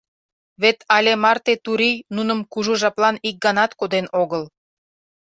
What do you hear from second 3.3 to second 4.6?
ганат коден огыл.